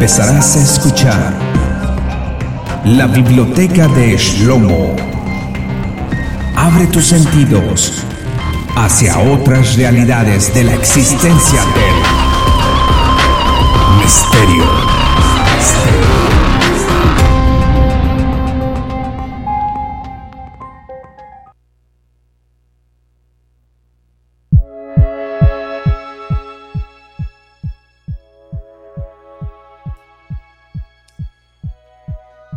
empezarás 0.00 0.56
a 0.56 0.62
escuchar 0.62 1.34
la 2.86 3.06
biblioteca 3.06 3.86
de 3.86 4.16
Shlomo. 4.16 4.96
Abre 6.56 6.86
tus 6.86 7.04
sentidos 7.04 7.92
hacia 8.76 9.18
otras 9.18 9.76
realidades 9.76 10.54
de 10.54 10.64
la 10.64 10.72
existencia 10.72 11.60
del 11.74 11.96
misterio. 14.02 14.64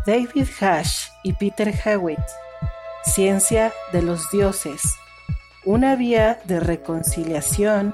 David 0.05 0.47
Hash 0.59 1.07
y 1.23 1.31
Peter 1.31 1.73
Hewitt, 1.85 2.19
Ciencia 3.05 3.71
de 3.93 4.01
los 4.01 4.29
Dioses, 4.31 4.81
una 5.63 5.95
vía 5.95 6.41
de 6.43 6.59
reconciliación 6.59 7.93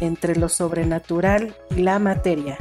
entre 0.00 0.36
lo 0.36 0.50
sobrenatural 0.50 1.56
y 1.70 1.76
la 1.76 1.98
materia. 1.98 2.58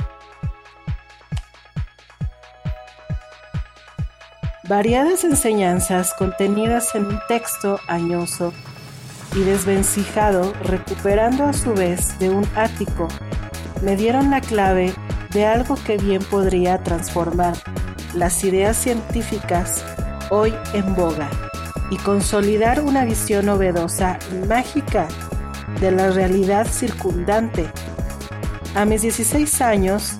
Variadas 4.64 5.26
enseñanzas 5.26 6.14
contenidas 6.14 6.96
en 6.96 7.06
un 7.06 7.20
texto 7.28 7.82
añoso 7.90 8.54
y 9.36 9.42
desvencijado, 9.42 10.54
recuperando 10.64 11.44
a 11.44 11.52
su 11.52 11.74
vez 11.74 12.18
de 12.20 12.30
un 12.30 12.48
ático, 12.56 13.10
me 13.82 13.98
dieron 13.98 14.32
la 14.32 14.40
clave 14.40 14.94
de 15.32 15.46
algo 15.46 15.76
que 15.86 15.98
bien 15.98 16.24
podría 16.24 16.82
transformar 16.82 17.56
las 18.16 18.44
ideas 18.44 18.78
científicas 18.78 19.84
hoy 20.30 20.54
en 20.74 20.96
boga 20.96 21.30
y 21.92 21.98
consolidar 21.98 22.82
una 22.82 23.06
visión 23.06 23.46
novedosa 23.46 24.18
mágica 24.48 25.08
de 25.80 25.92
la 25.92 26.10
realidad 26.10 26.66
circundante. 26.68 27.70
A 28.74 28.86
mis 28.86 29.02
16 29.02 29.62
años 29.62 30.14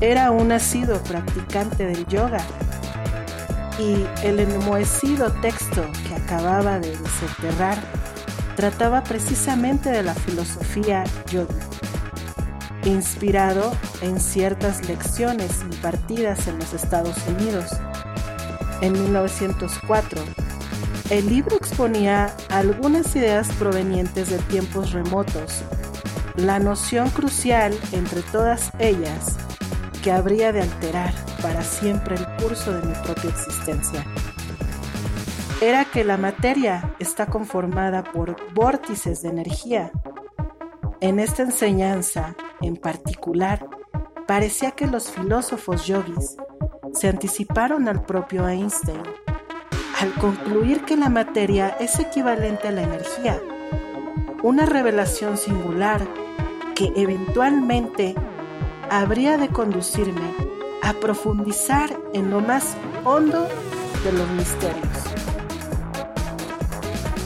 era 0.00 0.30
un 0.30 0.48
nacido 0.48 1.02
practicante 1.02 1.86
del 1.86 2.06
yoga 2.06 2.40
y 3.78 4.04
el 4.22 4.40
enmohecido 4.40 5.30
texto 5.40 5.84
que 6.08 6.14
acababa 6.14 6.78
de 6.78 6.96
desenterrar 6.96 7.78
trataba 8.56 9.02
precisamente 9.02 9.90
de 9.90 10.02
la 10.02 10.14
filosofía 10.14 11.04
yoga 11.30 11.54
inspirado 12.84 13.72
en 14.02 14.20
ciertas 14.20 14.88
lecciones 14.88 15.62
impartidas 15.62 16.46
en 16.48 16.58
los 16.58 16.72
Estados 16.72 17.16
Unidos. 17.28 17.70
En 18.80 18.92
1904, 18.92 20.22
el 21.10 21.28
libro 21.28 21.56
exponía 21.56 22.34
algunas 22.48 23.14
ideas 23.14 23.48
provenientes 23.58 24.30
de 24.30 24.38
tiempos 24.38 24.92
remotos, 24.92 25.62
la 26.36 26.58
noción 26.58 27.10
crucial 27.10 27.76
entre 27.92 28.22
todas 28.22 28.70
ellas 28.78 29.36
que 30.02 30.12
habría 30.12 30.52
de 30.52 30.62
alterar 30.62 31.14
para 31.40 31.62
siempre 31.62 32.16
el 32.16 32.26
curso 32.42 32.72
de 32.72 32.86
mi 32.86 32.94
propia 33.04 33.30
existencia. 33.30 34.04
Era 35.60 35.84
que 35.84 36.04
la 36.04 36.16
materia 36.16 36.94
está 36.98 37.26
conformada 37.26 38.02
por 38.02 38.36
vórtices 38.52 39.22
de 39.22 39.28
energía. 39.28 39.92
En 41.04 41.20
esta 41.20 41.42
enseñanza, 41.42 42.34
en 42.62 42.76
particular, 42.76 43.68
parecía 44.26 44.70
que 44.70 44.86
los 44.86 45.10
filósofos 45.10 45.86
yogis 45.86 46.38
se 46.94 47.10
anticiparon 47.10 47.88
al 47.88 48.06
propio 48.06 48.48
Einstein 48.48 49.02
al 50.00 50.14
concluir 50.14 50.86
que 50.86 50.96
la 50.96 51.10
materia 51.10 51.76
es 51.78 51.98
equivalente 51.98 52.68
a 52.68 52.70
la 52.70 52.84
energía, 52.84 53.38
una 54.42 54.64
revelación 54.64 55.36
singular 55.36 56.08
que 56.74 56.90
eventualmente 56.96 58.14
habría 58.90 59.36
de 59.36 59.48
conducirme 59.48 60.34
a 60.82 60.94
profundizar 60.94 61.94
en 62.14 62.30
lo 62.30 62.40
más 62.40 62.78
hondo 63.04 63.46
de 64.04 64.12
los 64.12 64.30
misterios. 64.30 64.98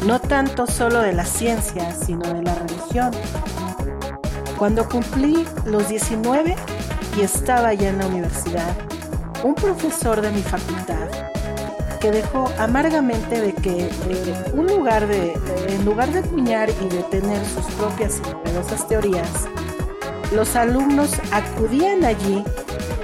No 0.04 0.20
tanto 0.20 0.66
solo 0.66 0.98
de 0.98 1.12
la 1.12 1.24
ciencia, 1.24 1.92
sino 1.92 2.34
de 2.34 2.42
la 2.42 2.56
religión, 2.56 3.12
cuando 4.58 4.88
cumplí 4.88 5.46
los 5.66 5.88
19 5.88 6.56
y 7.16 7.20
estaba 7.20 7.72
ya 7.74 7.90
en 7.90 7.98
la 7.98 8.08
universidad, 8.08 8.76
un 9.44 9.54
profesor 9.54 10.20
de 10.20 10.32
mi 10.32 10.42
facultad 10.42 11.08
que 12.00 12.10
dejó 12.10 12.50
amargamente 12.58 13.40
de 13.40 13.54
que 13.54 13.88
un 14.52 14.66
lugar 14.66 15.06
de, 15.06 15.32
en 15.68 15.84
lugar 15.84 16.12
de 16.12 16.20
acuñar 16.20 16.70
y 16.70 16.88
de 16.88 17.02
tener 17.04 17.44
sus 17.46 17.64
propias 17.76 18.18
y 18.18 18.30
novedosas 18.30 18.86
teorías, 18.88 19.48
los 20.34 20.56
alumnos 20.56 21.12
acudían 21.32 22.04
allí 22.04 22.44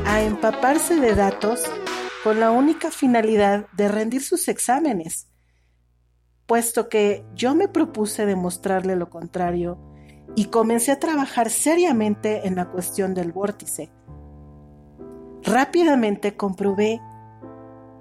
a 0.07 0.23
empaparse 0.23 0.97
de 0.97 1.15
datos 1.15 1.63
con 2.25 2.41
la 2.41 2.51
única 2.51 2.91
finalidad 2.91 3.67
de 3.73 3.89
rendir 3.89 4.23
sus 4.23 4.49
exámenes, 4.49 5.29
puesto 6.47 6.89
que 6.89 7.25
yo 7.35 7.55
me 7.55 7.69
propuse 7.69 8.27
demostrarle 8.27 8.97
lo 8.97 9.09
contrario 9.09 9.94
y 10.35 10.47
comencé 10.47 10.93
a 10.93 10.99
trabajar 10.99 11.51
seriamente 11.51 12.47
en 12.47 12.57
la 12.57 12.67
cuestión 12.67 13.15
del 13.15 13.33
vórtice. 13.33 13.91
Rápidamente 15.43 16.37
comprobé 16.37 17.01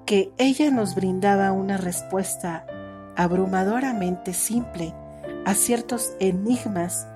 que 0.05 0.33
ella 0.37 0.71
nos 0.71 0.95
brindaba 0.95 1.51
una 1.51 1.77
respuesta 1.77 2.65
abrumadoramente 3.15 4.33
simple 4.33 4.93
a 5.45 5.53
ciertos 5.53 6.15
enigmas 6.19 7.07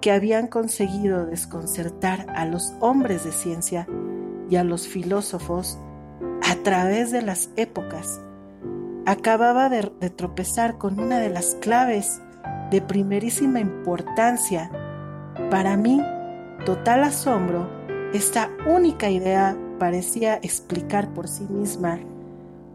que 0.00 0.12
habían 0.12 0.46
conseguido 0.46 1.26
desconcertar 1.26 2.26
a 2.30 2.46
los 2.46 2.74
hombres 2.80 3.24
de 3.24 3.32
ciencia 3.32 3.86
y 4.48 4.56
a 4.56 4.64
los 4.64 4.86
filósofos 4.86 5.78
a 6.48 6.54
través 6.62 7.10
de 7.10 7.22
las 7.22 7.50
épocas. 7.56 8.20
Acababa 9.04 9.68
de, 9.68 9.92
de 10.00 10.10
tropezar 10.10 10.78
con 10.78 11.00
una 11.00 11.18
de 11.18 11.30
las 11.30 11.56
claves 11.56 12.20
de 12.70 12.80
primerísima 12.80 13.60
importancia. 13.60 14.70
Para 15.50 15.76
mí, 15.76 16.02
total 16.64 17.04
asombro, 17.04 17.68
esta 18.12 18.50
única 18.66 19.10
idea 19.10 19.56
parecía 19.78 20.36
explicar 20.36 21.12
por 21.12 21.28
sí 21.28 21.44
misma 21.44 21.98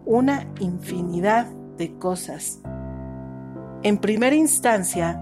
una 0.06 0.46
infinidad 0.60 1.48
de 1.78 1.98
cosas. 1.98 2.60
En 3.84 3.98
primera 3.98 4.36
instancia, 4.36 5.20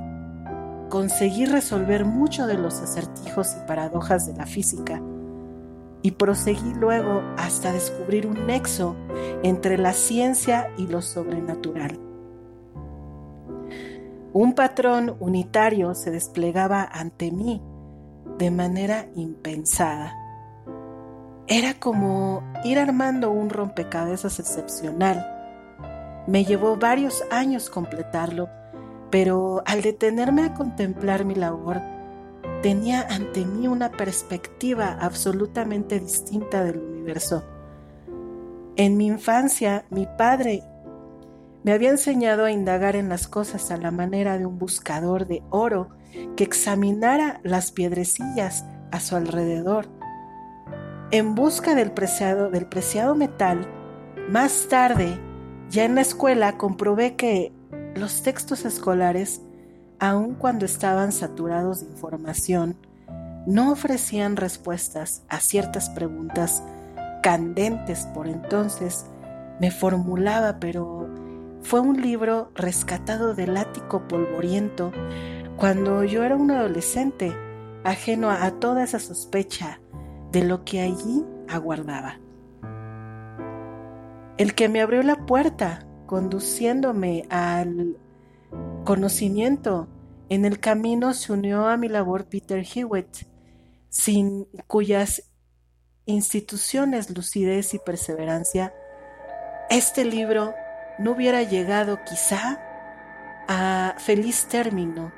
conseguí 0.89 1.45
resolver 1.45 2.05
mucho 2.05 2.47
de 2.47 2.55
los 2.55 2.81
acertijos 2.81 3.55
y 3.55 3.67
paradojas 3.67 4.27
de 4.27 4.33
la 4.33 4.45
física 4.45 5.01
y 6.01 6.11
proseguí 6.11 6.73
luego 6.75 7.21
hasta 7.37 7.71
descubrir 7.71 8.25
un 8.25 8.47
nexo 8.47 8.95
entre 9.43 9.77
la 9.77 9.93
ciencia 9.93 10.71
y 10.77 10.87
lo 10.87 11.01
sobrenatural. 11.01 12.08
Un 14.31 14.53
patrón 14.53 15.15
unitario 15.19 15.95
se 15.95 16.11
desplegaba 16.11 16.83
ante 16.83 17.31
mí 17.31 17.63
de 18.37 18.51
manera 18.51 19.07
impensada. 19.15 20.13
Era 21.47 21.73
como 21.73 22.43
ir 22.63 22.77
armando 22.77 23.31
un 23.31 23.49
rompecabezas 23.49 24.39
excepcional. 24.39 25.25
Me 26.27 26.45
llevó 26.45 26.75
varios 26.75 27.23
años 27.31 27.71
completarlo, 27.71 28.49
pero 29.09 29.63
al 29.65 29.81
detenerme 29.81 30.43
a 30.43 30.53
contemplar 30.53 31.25
mi 31.25 31.33
labor, 31.33 31.81
tenía 32.61 33.01
ante 33.09 33.43
mí 33.45 33.67
una 33.67 33.89
perspectiva 33.89 34.95
absolutamente 35.01 35.99
distinta 35.99 36.63
del 36.63 36.77
universo. 36.77 37.43
En 38.75 38.95
mi 38.95 39.07
infancia, 39.07 39.85
mi 39.89 40.07
padre 40.19 40.61
me 41.63 41.73
había 41.73 41.89
enseñado 41.89 42.45
a 42.45 42.51
indagar 42.51 42.95
en 42.95 43.09
las 43.09 43.27
cosas 43.27 43.71
a 43.71 43.77
la 43.77 43.91
manera 43.91 44.37
de 44.37 44.45
un 44.45 44.57
buscador 44.57 45.27
de 45.27 45.43
oro 45.49 45.89
que 46.35 46.43
examinara 46.43 47.39
las 47.43 47.71
piedrecillas 47.71 48.65
a 48.91 48.99
su 48.99 49.15
alrededor. 49.15 49.87
En 51.11 51.35
busca 51.35 51.75
del 51.75 51.91
preciado, 51.91 52.49
del 52.49 52.67
preciado 52.67 53.15
metal, 53.15 53.67
más 54.29 54.67
tarde, 54.69 55.19
ya 55.69 55.83
en 55.83 55.95
la 55.95 56.01
escuela, 56.01 56.57
comprobé 56.57 57.15
que 57.15 57.51
los 57.95 58.23
textos 58.23 58.65
escolares, 58.65 59.41
aun 59.99 60.35
cuando 60.35 60.65
estaban 60.65 61.11
saturados 61.11 61.81
de 61.81 61.87
información, 61.87 62.77
no 63.45 63.71
ofrecían 63.71 64.35
respuestas 64.35 65.23
a 65.29 65.39
ciertas 65.39 65.89
preguntas 65.89 66.63
candentes 67.21 68.05
por 68.13 68.27
entonces. 68.27 69.05
Me 69.59 69.71
formulaba, 69.71 70.59
pero 70.59 71.09
fue 71.61 71.79
un 71.79 72.01
libro 72.01 72.51
rescatado 72.55 73.35
del 73.35 73.57
ático 73.57 74.07
polvoriento 74.07 74.91
cuando 75.57 76.03
yo 76.03 76.23
era 76.23 76.35
un 76.35 76.51
adolescente, 76.51 77.33
ajeno 77.83 78.29
a 78.29 78.49
toda 78.59 78.83
esa 78.83 78.99
sospecha 78.99 79.81
de 80.31 80.43
lo 80.43 80.63
que 80.63 80.81
allí 80.81 81.25
aguardaba. 81.47 82.19
El 84.37 84.55
que 84.55 84.69
me 84.69 84.81
abrió 84.81 85.03
la 85.03 85.25
puerta, 85.25 85.85
conduciéndome 86.05 87.25
al 87.29 87.97
conocimiento. 88.85 89.89
En 90.29 90.45
el 90.45 90.59
camino 90.59 91.13
se 91.13 91.33
unió 91.33 91.67
a 91.67 91.75
mi 91.75 91.89
labor 91.89 92.25
Peter 92.25 92.65
Hewitt, 92.65 93.27
sin 93.89 94.45
cuyas 94.67 95.29
instituciones, 96.05 97.15
lucidez 97.15 97.73
y 97.73 97.79
perseverancia, 97.79 98.73
este 99.69 100.05
libro 100.05 100.53
no 100.99 101.11
hubiera 101.11 101.41
llegado 101.43 102.03
quizá 102.03 102.59
a 103.47 103.95
feliz 103.97 104.45
término. 104.47 105.11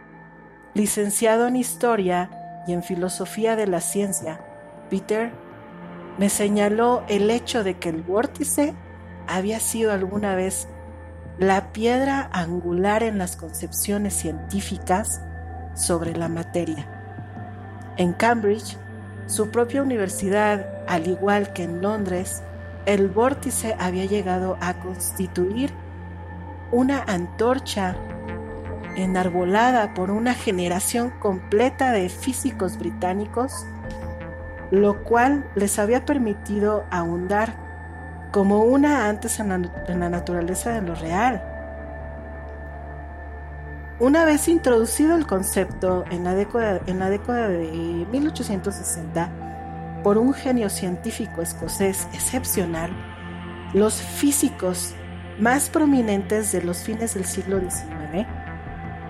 Licenciado 0.74 1.48
en 1.48 1.58
Historia 1.58 2.30
y 2.66 2.74
en 2.74 2.84
Filosofía 2.84 3.58
de 3.58 3.68
la 3.68 3.82
Ciencia, 3.82 4.40
Peter 4.90 5.32
me 6.18 6.30
señaló 6.30 7.04
el 7.10 7.30
hecho 7.30 7.64
de 7.64 7.78
que 7.78 7.90
el 7.90 8.04
vórtice 8.04 8.74
había 9.28 9.60
sido 9.60 9.92
alguna 9.92 10.36
vez 10.36 10.68
la 11.40 11.74
piedra 11.74 12.30
angular 12.32 13.04
en 13.04 13.18
las 13.18 13.36
concepciones 13.36 14.14
científicas 14.14 15.22
sobre 15.74 16.16
la 16.16 16.30
materia. 16.30 16.88
En 17.98 18.14
Cambridge, 18.14 18.78
su 19.26 19.50
propia 19.50 19.82
universidad, 19.82 20.66
al 20.88 21.08
igual 21.08 21.54
que 21.54 21.64
en 21.64 21.82
Londres, 21.82 22.44
el 22.86 23.10
vórtice 23.10 23.76
había 23.80 24.06
llegado 24.06 24.58
a 24.62 24.74
constituir 24.76 25.72
una 26.72 27.04
antorcha 27.04 27.96
enarbolada 28.96 29.94
por 29.94 30.12
una 30.12 30.34
generación 30.34 31.12
completa 31.20 31.92
de 31.92 32.10
físicos 32.10 32.78
británicos, 32.78 33.66
lo 34.72 35.04
cual 35.04 35.50
les 35.56 35.80
había 35.80 36.06
permitido 36.06 36.86
ahondar 36.92 37.54
como 38.32 38.64
una 38.64 39.10
antes 39.10 39.40
en 39.40 39.50
la, 39.50 40.10
naturaleza 40.10 40.72
de 40.72 40.82
lo 40.82 40.96
real. 40.96 41.44
Una 44.00 44.26
vez 44.26 44.48
introducido 44.48 45.16
el 45.16 45.28
concepto 45.28 46.06
en 46.10 46.24
la, 46.24 46.34
década, 46.34 46.82
en 46.88 47.00
la 47.00 47.10
década 47.10 47.50
de 47.50 48.08
1860 48.12 49.51
por 50.04 50.18
un 50.18 50.34
genio 50.34 50.70
científico 50.70 51.42
escocés 51.42 52.08
excepcional, 52.14 52.92
los 53.74 54.02
físicos 54.02 54.94
más 55.40 55.70
prominentes 55.70 56.52
de 56.52 56.62
los 56.62 56.84
fines 56.84 57.14
del 57.14 57.26
siglo 57.26 57.60
XIX 57.60 58.28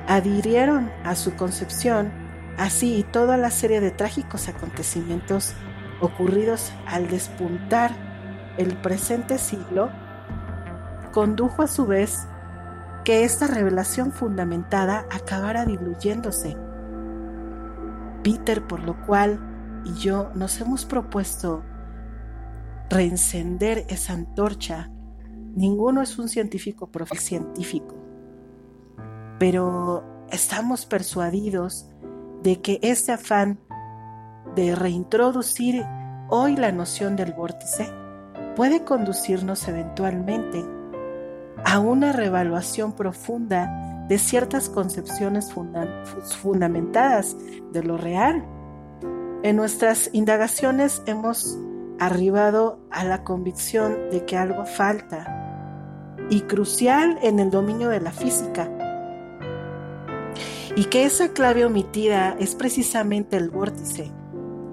adhirieron 0.07 0.91
a 1.03 1.15
su 1.15 1.35
concepción, 1.35 2.11
así 2.57 2.97
y 2.97 3.03
toda 3.03 3.37
la 3.37 3.49
serie 3.49 3.81
de 3.81 3.91
trágicos 3.91 4.47
acontecimientos 4.47 5.53
ocurridos 6.01 6.73
al 6.85 7.07
despuntar 7.07 7.91
el 8.57 8.75
presente 8.77 9.37
siglo, 9.37 9.89
condujo 11.11 11.63
a 11.63 11.67
su 11.67 11.85
vez 11.85 12.27
que 13.03 13.23
esta 13.23 13.47
revelación 13.47 14.11
fundamentada 14.11 15.05
acabara 15.09 15.65
diluyéndose. 15.65 16.57
Peter, 18.23 18.61
por 18.61 18.81
lo 18.81 18.99
cual, 19.05 19.39
y 19.85 19.93
yo 19.93 20.31
nos 20.35 20.59
hemos 20.61 20.85
propuesto 20.85 21.63
reencender 22.89 23.85
esa 23.89 24.13
antorcha. 24.13 24.91
Ninguno 25.55 26.01
es 26.01 26.17
un 26.17 26.29
científico 26.29 26.89
científico, 27.17 27.95
pero 29.39 30.25
estamos 30.29 30.85
persuadidos 30.85 31.89
de 32.43 32.61
que 32.61 32.79
este 32.81 33.11
afán 33.11 33.59
de 34.55 34.75
reintroducir 34.75 35.85
hoy 36.29 36.55
la 36.55 36.71
noción 36.71 37.15
del 37.15 37.33
vórtice 37.33 37.91
puede 38.55 38.83
conducirnos 38.83 39.67
eventualmente 39.67 40.63
a 41.63 41.79
una 41.79 42.11
revaluación 42.11 42.93
profunda 42.93 44.05
de 44.07 44.17
ciertas 44.17 44.69
concepciones 44.69 45.53
fundamentadas 46.41 47.37
de 47.71 47.83
lo 47.83 47.97
real. 47.97 48.45
En 49.43 49.55
nuestras 49.55 50.11
indagaciones 50.13 51.01
hemos 51.07 51.57
arribado 51.99 52.79
a 52.91 53.03
la 53.03 53.23
convicción 53.23 54.09
de 54.11 54.23
que 54.25 54.37
algo 54.37 54.65
falta 54.65 56.15
y 56.29 56.41
crucial 56.41 57.17
en 57.23 57.39
el 57.39 57.49
dominio 57.49 57.89
de 57.89 58.01
la 58.01 58.11
física 58.11 58.69
y 60.75 60.85
que 60.85 61.05
esa 61.05 61.29
clave 61.29 61.65
omitida 61.65 62.35
es 62.39 62.55
precisamente 62.55 63.35
el 63.35 63.49
vórtice, 63.49 64.11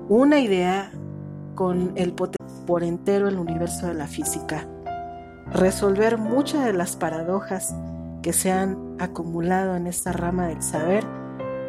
una 0.09 0.41
idea 0.41 0.93
con 1.55 1.93
el 1.97 2.13
potencial 2.13 2.39
por 2.67 2.85
entero 2.85 3.29
el 3.29 3.39
universo 3.39 3.87
de 3.87 3.95
la 3.95 4.07
física, 4.07 4.69
resolver 5.51 6.19
muchas 6.19 6.67
de 6.67 6.75
las 6.75 6.97
paradojas 6.97 7.75
que 8.21 8.35
se 8.35 8.53
han 8.53 8.97
acumulado 8.99 9.75
en 9.77 9.87
esta 9.87 10.13
rama 10.13 10.49
del 10.49 10.63
saber 10.63 11.05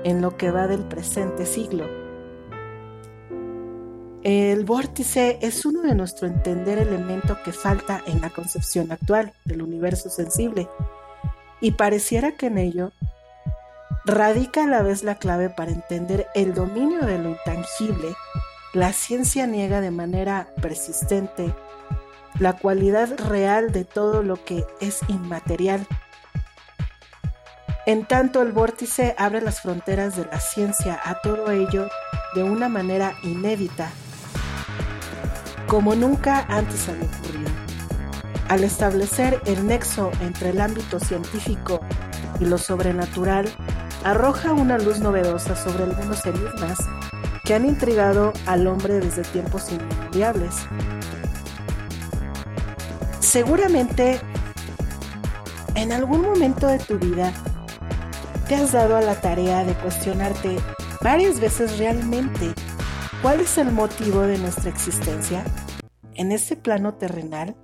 en 0.04 0.22
lo 0.22 0.36
que 0.36 0.51
va 0.51 0.68
del 0.68 0.84
presente 0.84 1.46
siglo. 1.46 1.99
El 4.31 4.63
vórtice 4.63 5.39
es 5.41 5.65
uno 5.65 5.81
de 5.81 5.95
nuestro 5.95 6.27
entender 6.27 6.77
elemento 6.77 7.39
que 7.43 7.51
falta 7.51 8.03
en 8.05 8.21
la 8.21 8.29
concepción 8.29 8.91
actual 8.91 9.33
del 9.43 9.63
universo 9.63 10.11
sensible. 10.11 10.69
Y 11.61 11.71
pareciera 11.71 12.33
que 12.33 12.45
en 12.45 12.59
ello 12.59 12.91
radica 14.05 14.65
a 14.65 14.67
la 14.67 14.83
vez 14.83 15.03
la 15.03 15.15
clave 15.15 15.49
para 15.49 15.71
entender 15.71 16.27
el 16.35 16.53
dominio 16.53 16.99
de 17.07 17.17
lo 17.17 17.29
intangible. 17.29 18.13
La 18.75 18.93
ciencia 18.93 19.47
niega 19.47 19.81
de 19.81 19.89
manera 19.89 20.49
persistente 20.61 21.51
la 22.37 22.53
cualidad 22.53 23.09
real 23.29 23.71
de 23.71 23.83
todo 23.83 24.21
lo 24.21 24.45
que 24.45 24.63
es 24.79 24.99
inmaterial. 25.07 25.87
En 27.87 28.05
tanto, 28.05 28.43
el 28.43 28.51
vórtice 28.51 29.15
abre 29.17 29.41
las 29.41 29.61
fronteras 29.61 30.15
de 30.15 30.25
la 30.25 30.39
ciencia 30.39 30.99
a 31.03 31.19
todo 31.19 31.49
ello 31.49 31.89
de 32.35 32.43
una 32.43 32.69
manera 32.69 33.15
inédita, 33.23 33.91
como 35.69 35.94
nunca 35.94 36.45
antes 36.50 36.89
había 36.89 37.06
ocurrido. 37.06 37.51
Al 38.50 38.63
establecer 38.63 39.39
el 39.45 39.68
nexo 39.68 40.12
entre 40.19 40.50
el 40.50 40.60
ámbito 40.60 41.00
científico 41.00 41.80
y 42.39 42.45
lo 42.45 42.57
sobrenatural, 42.57 43.48
arroja 44.04 44.51
una 44.54 44.80
luz 44.80 45.00
novedosa 45.00 45.56
sobre 45.56 45.83
algunos 45.83 46.25
enigmas 46.25 46.79
que 47.46 47.53
han 47.53 47.65
intrigado 47.65 48.34
al 48.48 48.65
hombre 48.65 48.96
desde 49.00 49.22
tiempos 49.22 49.72
inmemoriales. 49.72 50.55
Seguramente 53.20 54.20
en 55.75 55.91
algún 55.91 56.24
momento 56.24 56.65
de 56.65 56.79
tu 56.79 56.98
vida 56.98 57.32
te 58.48 58.55
has 58.55 58.72
dado 58.72 58.98
a 58.98 59.01
la 59.01 59.22
tarea 59.22 59.63
de 59.63 59.75
cuestionarte 59.75 60.58
varias 61.01 61.39
veces 61.39 61.77
realmente 61.77 62.55
cuál 63.22 63.41
es 63.41 63.58
el 63.60 63.72
motivo 63.72 64.22
de 64.22 64.39
nuestra 64.39 64.72
existencia 64.72 65.43
en 66.19 66.33
este 66.33 66.57
plano 66.57 66.95
terrenal. 66.95 67.55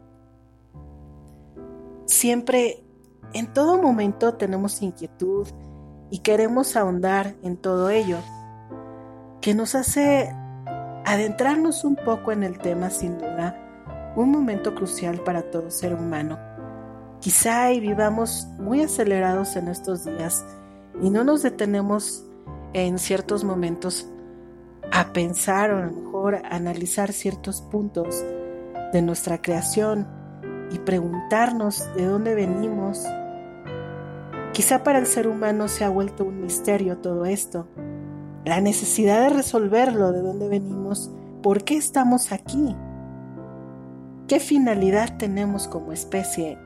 Siempre, 2.05 2.85
en 3.33 3.51
todo 3.51 3.81
momento 3.81 4.35
tenemos 4.35 4.81
inquietud 4.81 5.45
y 6.09 6.19
queremos 6.19 6.77
ahondar 6.77 7.35
en 7.43 7.57
todo 7.57 7.89
ello 7.89 8.17
que 9.41 9.53
nos 9.53 9.75
hace 9.75 10.33
adentrarnos 11.05 11.83
un 11.83 11.97
poco 11.97 12.31
en 12.31 12.43
el 12.43 12.57
tema 12.57 12.89
sin 12.89 13.17
duda, 13.17 14.13
un 14.15 14.31
momento 14.31 14.73
crucial 14.73 15.19
para 15.19 15.51
todo 15.51 15.69
ser 15.69 15.93
humano. 15.93 16.39
Quizá 17.19 17.67
vivamos 17.71 18.47
muy 18.57 18.81
acelerados 18.81 19.57
en 19.57 19.67
estos 19.67 20.05
días 20.05 20.45
y 21.01 21.09
no 21.09 21.25
nos 21.25 21.43
detenemos 21.43 22.23
en 22.71 22.99
ciertos 22.99 23.43
momentos 23.43 24.07
a 24.93 25.11
pensar 25.11 25.71
o 25.71 25.77
a 25.77 25.85
lo 25.87 25.91
mejor 25.91 26.35
a 26.35 26.55
analizar 26.55 27.11
ciertos 27.11 27.61
puntos 27.61 28.23
de 28.93 29.01
nuestra 29.01 29.41
creación 29.41 30.07
y 30.71 30.79
preguntarnos 30.79 31.87
de 31.95 32.05
dónde 32.05 32.35
venimos. 32.35 33.05
Quizá 34.53 34.83
para 34.83 34.99
el 34.99 35.05
ser 35.05 35.27
humano 35.27 35.67
se 35.67 35.83
ha 35.83 35.89
vuelto 35.89 36.23
un 36.23 36.41
misterio 36.41 36.97
todo 36.97 37.25
esto 37.25 37.67
la 38.45 38.61
necesidad 38.61 39.21
de 39.21 39.29
resolverlo, 39.29 40.11
de 40.11 40.21
dónde 40.21 40.47
venimos, 40.47 41.11
por 41.41 41.63
qué 41.63 41.77
estamos 41.77 42.31
aquí, 42.31 42.75
qué 44.27 44.39
finalidad 44.39 45.17
tenemos 45.17 45.67
como 45.67 45.91
especie 45.91 46.59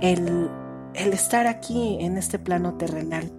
el, 0.00 0.48
el 0.94 1.12
estar 1.12 1.48
aquí 1.48 1.98
en 2.00 2.16
este 2.16 2.38
plano 2.38 2.74
terrenal. 2.74 3.32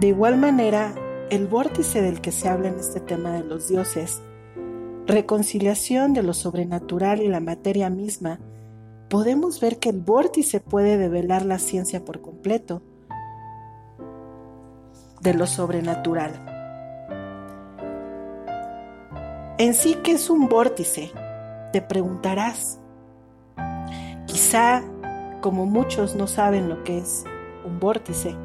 De 0.00 0.08
igual 0.08 0.36
manera, 0.36 0.92
el 1.30 1.46
vórtice 1.46 2.02
del 2.02 2.20
que 2.20 2.32
se 2.32 2.48
habla 2.48 2.68
en 2.68 2.80
este 2.80 2.98
tema 2.98 3.30
de 3.30 3.44
los 3.44 3.68
dioses, 3.68 4.20
reconciliación 5.06 6.14
de 6.14 6.22
lo 6.22 6.32
sobrenatural 6.34 7.20
y 7.20 7.28
la 7.28 7.40
materia 7.40 7.90
misma, 7.90 8.40
podemos 9.08 9.60
ver 9.60 9.78
que 9.78 9.90
el 9.90 10.00
vórtice 10.00 10.60
puede 10.60 10.96
develar 10.96 11.44
la 11.44 11.58
ciencia 11.58 12.04
por 12.04 12.20
completo 12.20 12.82
de 15.20 15.34
lo 15.34 15.46
sobrenatural. 15.46 16.32
En 19.58 19.74
sí, 19.74 19.96
que 20.02 20.12
es 20.12 20.30
un 20.30 20.48
vórtice? 20.48 21.12
te 21.74 21.82
preguntarás, 21.82 22.78
quizá 24.26 24.80
como 25.40 25.66
muchos 25.66 26.14
no 26.14 26.28
saben 26.28 26.68
lo 26.68 26.84
que 26.84 26.98
es 26.98 27.24
un 27.64 27.80
vórtice, 27.80 28.36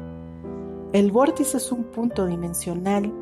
el 0.92 1.12
vórtice 1.12 1.58
es 1.58 1.70
un 1.70 1.84
punto 1.84 2.26
dimensional. 2.26 3.12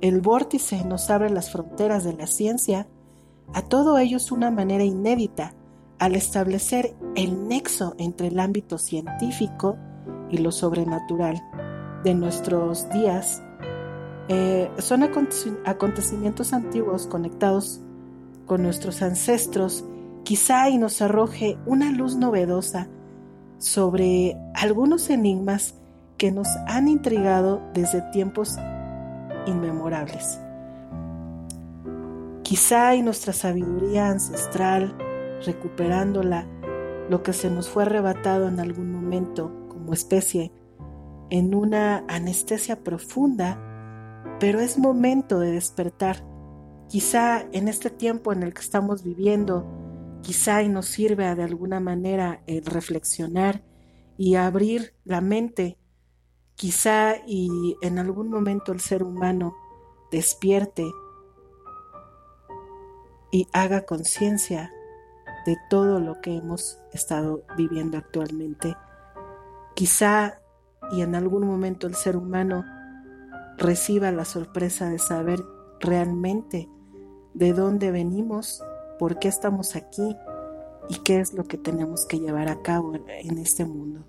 El 0.00 0.20
vórtice 0.20 0.84
nos 0.84 1.10
abre 1.10 1.28
las 1.30 1.50
fronteras 1.50 2.04
de 2.04 2.12
la 2.12 2.26
ciencia. 2.26 2.86
A 3.52 3.62
todo 3.62 3.98
ello 3.98 4.16
es 4.18 4.30
una 4.30 4.50
manera 4.50 4.84
inédita 4.84 5.54
al 5.98 6.14
establecer 6.14 6.94
el 7.16 7.48
nexo 7.48 7.94
entre 7.98 8.28
el 8.28 8.38
ámbito 8.38 8.78
científico 8.78 9.76
y 10.30 10.38
lo 10.38 10.52
sobrenatural 10.52 11.42
de 12.04 12.14
nuestros 12.14 12.88
días. 12.90 13.42
Eh, 14.28 14.70
son 14.78 15.02
acontecimientos 15.02 16.52
antiguos 16.52 17.08
conectados 17.08 17.80
con 18.46 18.62
nuestros 18.62 19.02
ancestros, 19.02 19.84
quizá 20.22 20.70
y 20.70 20.78
nos 20.78 21.02
arroje 21.02 21.58
una 21.66 21.90
luz 21.90 22.14
novedosa 22.14 22.88
sobre 23.58 24.36
algunos 24.54 25.10
enigmas 25.10 25.74
que 26.18 26.30
nos 26.30 26.48
han 26.68 26.86
intrigado 26.86 27.62
desde 27.74 28.02
tiempos 28.12 28.58
inmemorables. 29.48 30.38
Quizá 32.42 32.94
y 32.94 33.02
nuestra 33.02 33.32
sabiduría 33.32 34.08
ancestral, 34.08 34.96
recuperándola, 35.44 36.46
lo 37.10 37.22
que 37.22 37.32
se 37.32 37.50
nos 37.50 37.68
fue 37.68 37.84
arrebatado 37.84 38.48
en 38.48 38.60
algún 38.60 38.92
momento 38.92 39.66
como 39.68 39.92
especie, 39.92 40.52
en 41.30 41.54
una 41.54 42.04
anestesia 42.08 42.82
profunda, 42.82 43.58
pero 44.40 44.60
es 44.60 44.78
momento 44.78 45.40
de 45.40 45.52
despertar. 45.52 46.24
Quizá 46.88 47.42
en 47.52 47.68
este 47.68 47.90
tiempo 47.90 48.32
en 48.32 48.42
el 48.42 48.54
que 48.54 48.60
estamos 48.60 49.02
viviendo, 49.02 49.66
quizá 50.22 50.62
y 50.62 50.68
nos 50.68 50.86
sirva 50.86 51.34
de 51.34 51.44
alguna 51.44 51.80
manera 51.80 52.42
el 52.46 52.64
reflexionar 52.64 53.62
y 54.16 54.34
abrir 54.34 54.94
la 55.04 55.20
mente 55.20 55.77
Quizá 56.58 57.14
y 57.24 57.76
en 57.82 58.00
algún 58.00 58.30
momento 58.30 58.72
el 58.72 58.80
ser 58.80 59.04
humano 59.04 59.54
despierte 60.10 60.84
y 63.30 63.46
haga 63.52 63.86
conciencia 63.86 64.72
de 65.46 65.56
todo 65.70 66.00
lo 66.00 66.20
que 66.20 66.36
hemos 66.36 66.80
estado 66.92 67.44
viviendo 67.56 67.96
actualmente. 67.96 68.76
Quizá 69.76 70.40
y 70.90 71.02
en 71.02 71.14
algún 71.14 71.46
momento 71.46 71.86
el 71.86 71.94
ser 71.94 72.16
humano 72.16 72.64
reciba 73.56 74.10
la 74.10 74.24
sorpresa 74.24 74.90
de 74.90 74.98
saber 74.98 75.40
realmente 75.78 76.68
de 77.34 77.52
dónde 77.52 77.92
venimos, 77.92 78.64
por 78.98 79.20
qué 79.20 79.28
estamos 79.28 79.76
aquí 79.76 80.16
y 80.88 80.98
qué 81.04 81.20
es 81.20 81.34
lo 81.34 81.44
que 81.44 81.56
tenemos 81.56 82.04
que 82.04 82.18
llevar 82.18 82.48
a 82.48 82.62
cabo 82.62 82.94
en 83.06 83.38
este 83.38 83.64
mundo. 83.64 84.04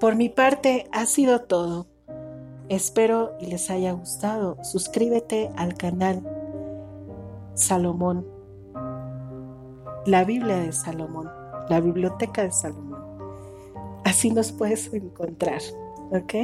Por 0.00 0.16
mi 0.16 0.28
parte 0.28 0.88
ha 0.92 1.06
sido 1.06 1.42
todo. 1.42 1.86
Espero 2.68 3.36
y 3.40 3.46
les 3.46 3.70
haya 3.70 3.92
gustado. 3.92 4.56
Suscríbete 4.62 5.50
al 5.56 5.74
canal 5.74 6.22
Salomón, 7.54 8.26
la 10.06 10.24
Biblia 10.24 10.56
de 10.56 10.72
Salomón, 10.72 11.30
la 11.68 11.80
Biblioteca 11.80 12.42
de 12.42 12.50
Salomón. 12.50 13.02
Así 14.04 14.30
nos 14.30 14.52
puedes 14.52 14.92
encontrar, 14.92 15.60
¿ok? 16.10 16.34